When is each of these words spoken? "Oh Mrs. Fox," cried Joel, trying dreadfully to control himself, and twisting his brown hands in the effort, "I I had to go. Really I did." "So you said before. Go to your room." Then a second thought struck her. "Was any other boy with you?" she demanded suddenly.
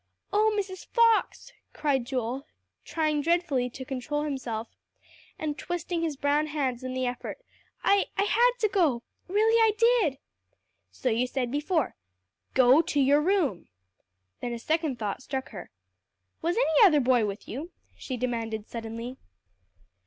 "Oh 0.33 0.51
Mrs. 0.59 0.87
Fox," 0.87 1.53
cried 1.73 2.05
Joel, 2.07 2.47
trying 2.83 3.21
dreadfully 3.21 3.69
to 3.69 3.85
control 3.85 4.23
himself, 4.23 4.75
and 5.37 5.55
twisting 5.55 6.01
his 6.01 6.17
brown 6.17 6.47
hands 6.47 6.83
in 6.83 6.95
the 6.95 7.05
effort, 7.05 7.37
"I 7.83 8.07
I 8.17 8.23
had 8.23 8.49
to 8.61 8.67
go. 8.67 9.03
Really 9.27 9.53
I 9.61 9.73
did." 9.77 10.17
"So 10.89 11.09
you 11.09 11.27
said 11.27 11.51
before. 11.51 11.93
Go 12.55 12.81
to 12.81 12.99
your 12.99 13.21
room." 13.21 13.67
Then 14.39 14.53
a 14.53 14.57
second 14.57 14.97
thought 14.97 15.21
struck 15.21 15.49
her. 15.49 15.69
"Was 16.41 16.57
any 16.57 16.83
other 16.83 16.99
boy 16.99 17.27
with 17.27 17.47
you?" 17.47 17.69
she 17.95 18.17
demanded 18.17 18.67
suddenly. 18.67 19.17